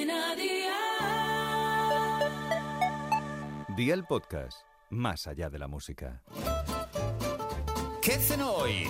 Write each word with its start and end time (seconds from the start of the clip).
Cadena 0.00 0.34
Dial. 0.34 0.70
Día 3.76 3.94
el 3.94 4.04
podcast, 4.04 4.62
más 4.88 5.26
allá 5.26 5.50
de 5.50 5.58
la 5.58 5.68
música. 5.68 6.22
¿Qué 8.00 8.12
cenó 8.12 8.52
hoy? 8.52 8.88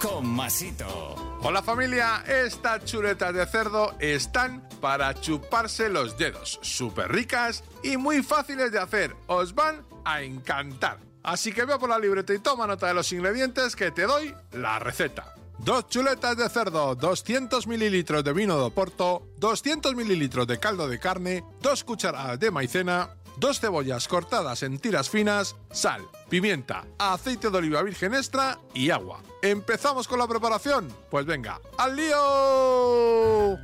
Con 0.00 0.26
Masito. 0.26 1.14
Hola 1.42 1.62
familia, 1.62 2.24
estas 2.26 2.84
chuletas 2.86 3.34
de 3.34 3.44
cerdo 3.46 3.94
están 3.98 4.66
para 4.80 5.12
chuparse 5.14 5.90
los 5.90 6.16
dedos, 6.16 6.58
súper 6.62 7.12
ricas 7.12 7.62
y 7.82 7.98
muy 7.98 8.22
fáciles 8.22 8.72
de 8.72 8.78
hacer, 8.78 9.14
os 9.26 9.54
van 9.54 9.84
a 10.06 10.22
encantar. 10.22 11.00
Así 11.22 11.52
que 11.52 11.66
ve 11.66 11.78
por 11.78 11.90
la 11.90 11.98
libreta 11.98 12.32
y 12.32 12.38
toma 12.38 12.66
nota 12.66 12.86
de 12.86 12.94
los 12.94 13.12
ingredientes 13.12 13.76
que 13.76 13.90
te 13.90 14.04
doy 14.04 14.34
la 14.52 14.78
receta. 14.78 15.34
Dos 15.62 15.88
chuletas 15.88 16.38
de 16.38 16.48
cerdo, 16.48 16.94
200 16.94 17.66
mililitros 17.66 18.24
de 18.24 18.32
vino 18.32 18.56
de 18.56 18.62
Oporto, 18.62 19.28
200 19.36 19.94
mililitros 19.94 20.46
de 20.46 20.58
caldo 20.58 20.88
de 20.88 20.98
carne, 20.98 21.44
dos 21.60 21.84
cucharadas 21.84 22.40
de 22.40 22.50
maicena, 22.50 23.10
dos 23.36 23.60
cebollas 23.60 24.08
cortadas 24.08 24.62
en 24.62 24.78
tiras 24.78 25.10
finas, 25.10 25.56
sal, 25.70 26.08
pimienta, 26.30 26.86
aceite 26.98 27.50
de 27.50 27.58
oliva 27.58 27.82
virgen 27.82 28.14
extra 28.14 28.58
y 28.72 28.88
agua. 28.88 29.20
¿Empezamos 29.42 30.08
con 30.08 30.18
la 30.18 30.26
preparación? 30.26 30.88
Pues 31.10 31.26
venga, 31.26 31.60
¡al 31.76 31.94
lío! 31.94 33.58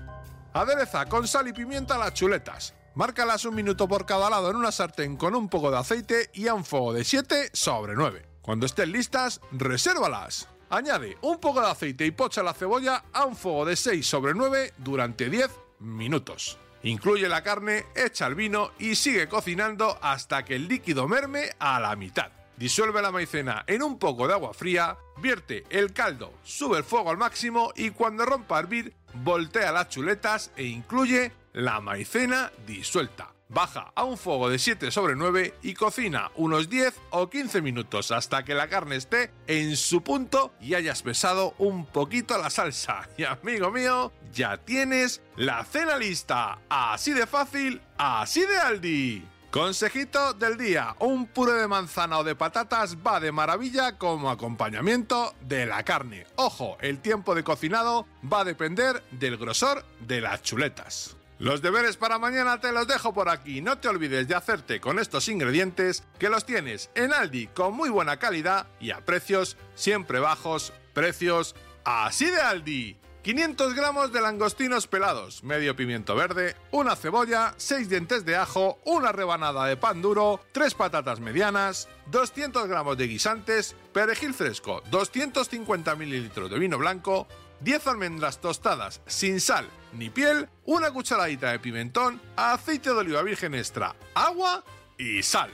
Adereza 0.53 1.07
con 1.07 1.27
sal 1.27 1.49
y 1.49 1.55
pimienta 1.55 1.97
las 1.97 2.13
chuletas. 2.13 2.75
Márcalas 2.95 3.47
un 3.47 3.55
minuto 3.55 3.89
por 3.89 4.05
cada 4.05 4.29
lado 4.29 4.51
en 4.51 4.57
una 4.57 4.71
sartén 4.71 5.17
con 5.17 5.35
un 5.35 5.49
poco 5.49 5.71
de 5.71 5.79
aceite 5.79 6.29
y 6.35 6.47
a 6.47 6.53
un 6.53 6.65
fuego 6.67 6.93
de 6.93 7.05
7 7.05 7.51
sobre 7.55 7.95
9. 7.95 8.29
Cuando 8.43 8.67
estén 8.67 8.93
listas, 8.93 9.41
resérvalas. 9.51 10.49
Añade 10.69 11.17
un 11.23 11.39
poco 11.39 11.61
de 11.61 11.69
aceite 11.69 12.05
y 12.05 12.11
pocha 12.11 12.43
la 12.43 12.53
cebolla 12.53 13.05
a 13.13 13.25
un 13.25 13.37
fuego 13.37 13.65
de 13.65 13.77
6 13.77 14.05
sobre 14.05 14.35
9 14.35 14.75
durante 14.79 15.31
10 15.31 15.49
minutos. 15.81 16.59
Incluye 16.83 17.29
la 17.29 17.43
carne, 17.43 17.87
echa 17.95 18.27
el 18.27 18.35
vino 18.35 18.73
y 18.79 18.95
sigue 18.97 19.29
cocinando 19.29 19.99
hasta 20.03 20.45
que 20.45 20.57
el 20.57 20.69
líquido 20.69 21.09
merme 21.09 21.51
a 21.59 21.79
la 21.81 21.95
mitad. 21.97 22.31
Disuelve 22.57 23.03
la 23.03 23.13
maicena 23.13 23.65
en 23.67 23.83
un 23.83 23.99
poco 23.99 24.27
de 24.27 24.35
agua 24.35 24.55
fría, 24.55 24.97
vierte 25.19 25.65
el 25.69 25.93
caldo, 25.93 26.33
sube 26.43 26.79
el 26.79 26.85
fuego 26.85 27.11
al 27.11 27.19
máximo 27.19 27.73
y 27.77 27.91
cuando 27.91 28.25
rompa 28.25 28.57
a 28.57 28.61
hervir, 28.61 28.95
voltea 29.15 29.73
las 29.73 29.89
chuletas 29.89 30.51
e 30.57 30.65
incluye 30.65 31.33
la 31.53 31.81
maicena 31.81 32.51
disuelta. 32.67 33.36
Baja 33.49 33.93
a 33.95 34.05
un 34.05 34.19
fuego 34.19 34.51
de 34.51 34.59
7 34.59 34.91
sobre 34.91 35.15
9 35.15 35.55
y 35.63 35.75
cocina 35.75 36.33
unos 36.35 36.69
10 36.69 36.95
o 37.11 37.31
15 37.31 37.63
minutos 37.63 38.11
hasta 38.11 38.45
que 38.45 38.55
la 38.55 38.69
carne 38.69 38.97
esté 38.97 39.31
en 39.47 39.77
su 39.77 40.03
punto 40.03 40.53
y 40.61 40.75
hayas 40.75 41.03
pesado 41.03 41.55
un 41.59 41.87
poquito 41.87 42.37
la 42.39 42.51
salsa. 42.51 43.09
Y 43.17 43.25
amigo 43.25 43.71
mío, 43.71 44.13
ya 44.33 44.59
tienes 44.59 45.23
la 45.37 45.65
cena 45.65 45.97
lista. 45.97 46.59
Así 46.69 47.13
de 47.13 47.27
fácil, 47.27 47.81
así 47.97 48.41
de 48.45 48.59
Aldi. 48.59 49.25
Consejito 49.51 50.35
del 50.35 50.59
día, 50.59 50.97
un 50.99 51.27
puré 51.27 51.55
de 51.55 51.69
manzana 51.69 52.19
o 52.19 52.25
de 52.25 52.35
patatas 52.35 52.97
va 52.97 53.21
de 53.21 53.33
maravilla 53.33 53.97
como 53.97 54.29
acompañamiento 54.29 55.35
de 55.41 55.65
la 55.65 55.83
carne. 55.83 56.27
Ojo, 56.35 56.77
el 56.81 57.01
tiempo 57.01 57.35
de 57.35 57.45
cocinado 57.45 58.07
va 58.31 58.41
a 58.41 58.45
depender 58.45 59.03
del 59.13 59.39
grosor 59.39 59.85
de 60.01 60.21
las 60.21 60.43
chuletas. 60.43 61.17
Los 61.39 61.61
deberes 61.61 61.99
para 61.99 62.19
mañana 62.19 62.61
te 62.61 62.73
los 62.73 62.87
dejo 62.87 63.13
por 63.13 63.29
aquí. 63.29 63.61
No 63.61 63.77
te 63.77 63.89
olvides 63.89 64.27
de 64.27 64.35
hacerte 64.35 64.81
con 64.81 64.99
estos 64.99 65.29
ingredientes 65.29 66.03
que 66.19 66.31
los 66.31 66.47
tienes 66.47 66.91
en 66.95 67.13
Aldi 67.13 67.49
con 67.49 67.75
muy 67.75 67.91
buena 67.91 68.19
calidad 68.19 68.67
y 68.81 68.91
a 68.91 69.05
precios 69.05 69.59
siempre 69.75 70.19
bajos. 70.19 70.73
Precios 70.95 71.55
así 71.85 72.31
de 72.31 72.41
Aldi. 72.41 72.97
500 73.21 73.75
gramos 73.75 74.13
de 74.13 74.21
langostinos 74.21 74.87
pelados, 74.87 75.43
medio 75.43 75.75
pimiento 75.75 76.15
verde, 76.15 76.55
una 76.71 76.95
cebolla, 76.95 77.55
6 77.57 77.89
dientes 77.89 78.25
de 78.25 78.37
ajo, 78.37 78.79
una 78.85 79.11
rebanada 79.11 79.67
de 79.67 79.77
pan 79.77 80.01
duro, 80.01 80.41
3 80.53 80.75
patatas 80.75 81.19
medianas, 81.19 81.89
200 82.13 82.69
gramos 82.69 82.97
de 82.97 83.09
guisantes, 83.09 83.75
perejil 83.93 84.33
fresco, 84.33 84.81
250 84.93 85.97
mililitros 85.97 86.49
de 86.49 86.59
vino 86.61 86.79
blanco, 86.79 87.27
10 87.61 87.87
almendras 87.87 88.41
tostadas 88.41 89.01
sin 89.07 89.41
sal 89.41 89.69
ni 89.97 90.11
piel, 90.11 90.49
una 90.65 90.91
cucharadita 90.91 91.53
de 91.53 91.59
pimentón, 91.59 92.21
aceite 92.37 92.91
de 92.91 92.97
oliva 92.97 93.23
virgen 93.23 93.55
extra, 93.55 93.95
agua 94.15 94.65
y 94.99 95.23
sal. 95.23 95.51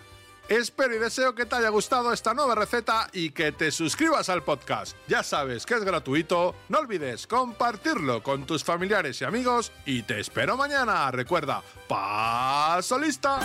Espero 0.49 0.95
y 0.95 0.99
deseo 0.99 1.35
que 1.35 1.47
te 1.47 1.57
haya 1.57 1.69
gustado 1.69 2.13
esta 2.13 2.35
nueva 2.35 2.55
receta 2.55 3.09
y 3.13 3.31
que 3.31 3.53
te 3.53 3.71
suscribas 3.71 4.29
al 4.29 4.43
podcast. 4.43 4.97
Ya 5.07 5.23
sabes 5.23 5.65
que 5.65 5.75
es 5.75 5.85
gratuito, 5.85 6.55
no 6.69 6.79
olvides 6.79 7.27
compartirlo 7.27 8.23
con 8.23 8.45
tus 8.45 8.65
familiares 8.65 9.21
y 9.21 9.25
amigos 9.25 9.73
y 9.87 10.03
te 10.03 10.21
espero 10.21 10.57
mañana. 10.57 11.11
Recuerda, 11.11 11.63
paso 11.89 12.99
lista. 12.99 13.41